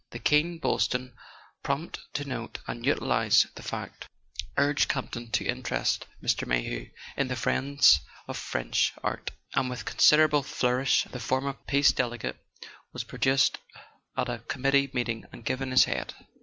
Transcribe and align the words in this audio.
The 0.09 0.17
keen 0.17 0.57
Boylston, 0.57 1.13
prompt 1.61 1.99
to 2.15 2.25
note 2.25 2.57
and 2.65 2.83
utilize 2.83 3.45
the 3.53 3.61
fact, 3.61 4.07
urged 4.57 4.89
Campton 4.89 5.29
to 5.33 5.45
interest 5.45 6.07
Mr. 6.23 6.47
Mayhew 6.47 6.89
in 7.15 7.27
"The 7.27 7.35
Friends 7.35 7.99
of 8.27 8.35
French 8.35 8.93
Art," 9.03 9.29
and 9.53 9.69
with 9.69 9.85
considerable 9.85 10.41
flour¬ 10.41 10.81
ish 10.81 11.03
the 11.03 11.19
former 11.19 11.53
Peace 11.53 11.91
Delegate 11.91 12.43
was 12.91 13.03
produced 13.03 13.59
at 14.17 14.27
a 14.27 14.39
com¬ 14.47 14.63
mittee 14.63 14.91
meeting 14.91 15.25
and 15.31 15.45
given 15.45 15.69
his 15.69 15.83
head. 15.83 16.15